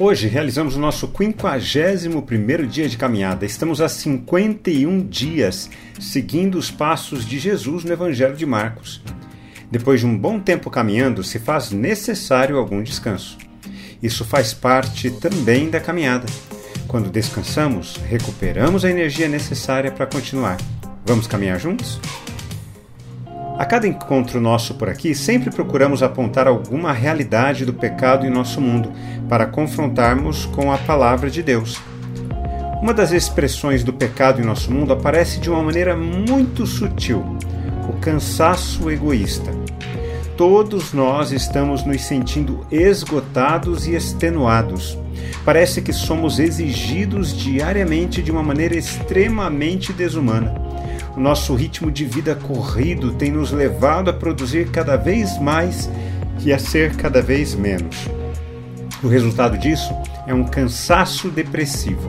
[0.00, 3.44] Hoje realizamos o nosso 51º dia de caminhada.
[3.44, 5.68] Estamos há 51 dias
[5.98, 9.02] seguindo os passos de Jesus no Evangelho de Marcos.
[9.68, 13.36] Depois de um bom tempo caminhando, se faz necessário algum descanso.
[14.00, 16.26] Isso faz parte também da caminhada.
[16.86, 20.58] Quando descansamos, recuperamos a energia necessária para continuar.
[21.04, 22.00] Vamos caminhar juntos?
[23.58, 28.60] A cada encontro nosso por aqui, sempre procuramos apontar alguma realidade do pecado em nosso
[28.60, 28.92] mundo
[29.28, 31.82] para confrontarmos com a palavra de Deus.
[32.80, 37.36] Uma das expressões do pecado em nosso mundo aparece de uma maneira muito sutil:
[37.88, 39.50] o cansaço egoísta.
[40.36, 44.96] Todos nós estamos nos sentindo esgotados e extenuados.
[45.44, 50.67] Parece que somos exigidos diariamente de uma maneira extremamente desumana.
[51.18, 55.90] O nosso ritmo de vida corrido tem nos levado a produzir cada vez mais
[56.44, 58.08] e a ser cada vez menos.
[59.02, 59.92] O resultado disso
[60.28, 62.08] é um cansaço depressivo.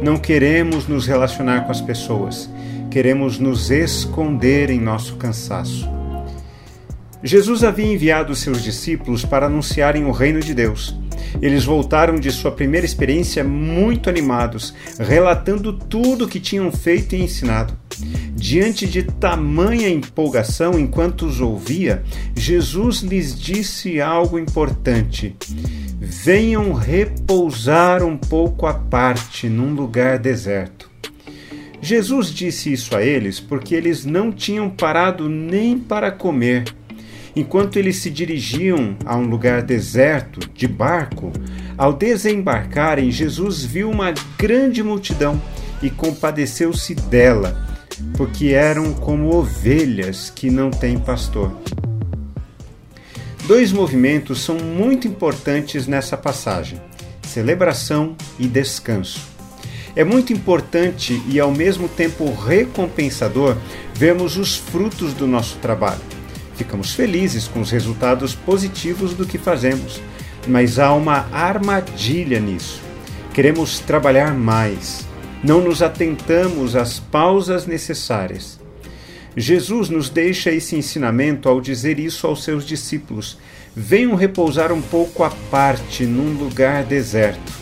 [0.00, 2.48] Não queremos nos relacionar com as pessoas,
[2.88, 5.90] queremos nos esconder em nosso cansaço.
[7.24, 10.96] Jesus havia enviado seus discípulos para anunciarem o reino de Deus.
[11.42, 17.20] Eles voltaram de sua primeira experiência muito animados, relatando tudo o que tinham feito e
[17.20, 17.85] ensinado.
[18.34, 22.02] Diante de tamanha empolgação enquanto os ouvia,
[22.34, 25.34] Jesus lhes disse algo importante:
[25.98, 30.90] Venham repousar um pouco à parte num lugar deserto.
[31.80, 36.64] Jesus disse isso a eles porque eles não tinham parado nem para comer.
[37.34, 41.30] Enquanto eles se dirigiam a um lugar deserto, de barco,
[41.76, 45.40] ao desembarcarem, Jesus viu uma grande multidão
[45.82, 47.65] e compadeceu-se dela,
[48.16, 51.52] porque eram como ovelhas que não têm pastor.
[53.46, 56.80] Dois movimentos são muito importantes nessa passagem:
[57.22, 59.20] celebração e descanso.
[59.94, 63.56] É muito importante e ao mesmo tempo recompensador
[63.94, 66.00] vermos os frutos do nosso trabalho.
[66.54, 70.00] Ficamos felizes com os resultados positivos do que fazemos,
[70.46, 72.82] mas há uma armadilha nisso.
[73.32, 75.06] Queremos trabalhar mais.
[75.42, 78.58] Não nos atentamos às pausas necessárias.
[79.36, 83.38] Jesus nos deixa esse ensinamento ao dizer isso aos seus discípulos:
[83.74, 87.52] venham repousar um pouco à parte num lugar deserto.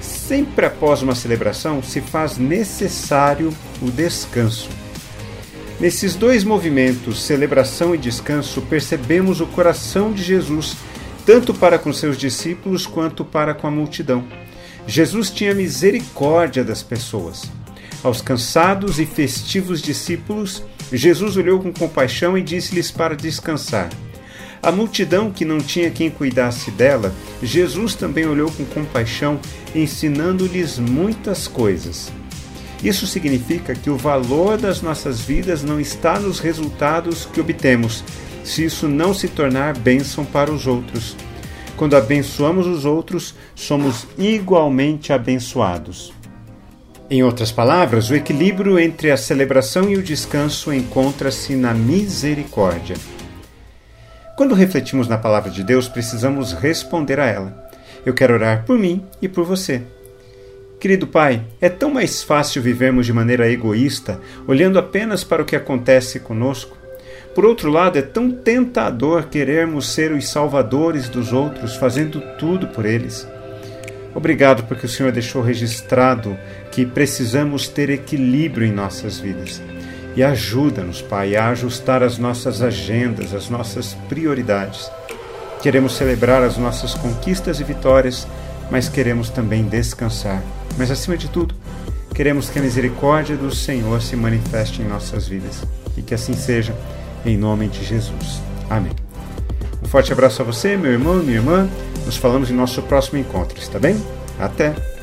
[0.00, 4.68] Sempre após uma celebração se faz necessário o descanso.
[5.80, 10.76] Nesses dois movimentos, celebração e descanso, percebemos o coração de Jesus,
[11.24, 14.24] tanto para com seus discípulos quanto para com a multidão.
[14.88, 17.42] Jesus tinha misericórdia das pessoas.
[18.02, 23.90] Aos cansados e festivos discípulos, Jesus olhou com compaixão e disse-lhes para descansar.
[24.62, 29.38] A multidão que não tinha quem cuidasse dela, Jesus também olhou com compaixão,
[29.74, 32.10] ensinando-lhes muitas coisas.
[32.82, 38.02] Isso significa que o valor das nossas vidas não está nos resultados que obtemos,
[38.42, 41.14] se isso não se tornar bênção para os outros.
[41.78, 46.12] Quando abençoamos os outros, somos igualmente abençoados.
[47.08, 52.96] Em outras palavras, o equilíbrio entre a celebração e o descanso encontra-se na misericórdia.
[54.36, 57.70] Quando refletimos na palavra de Deus, precisamos responder a ela.
[58.04, 59.82] Eu quero orar por mim e por você.
[60.80, 65.56] Querido Pai, é tão mais fácil vivermos de maneira egoísta, olhando apenas para o que
[65.56, 66.77] acontece conosco.
[67.38, 72.84] Por outro lado, é tão tentador querermos ser os salvadores dos outros, fazendo tudo por
[72.84, 73.28] eles.
[74.12, 76.36] Obrigado porque o Senhor deixou registrado
[76.72, 79.62] que precisamos ter equilíbrio em nossas vidas.
[80.16, 84.90] E ajuda-nos, Pai, a ajustar as nossas agendas, as nossas prioridades.
[85.62, 88.26] Queremos celebrar as nossas conquistas e vitórias,
[88.68, 90.42] mas queremos também descansar
[90.76, 91.54] mas acima de tudo,
[92.16, 95.62] queremos que a misericórdia do Senhor se manifeste em nossas vidas
[95.96, 96.74] e que assim seja,
[97.24, 98.40] em nome de Jesus.
[98.68, 98.92] Amém.
[99.82, 101.68] Um forte abraço a você, meu irmão, minha irmã.
[102.04, 103.96] Nos falamos em nosso próximo encontro, está bem?
[104.38, 104.97] Até!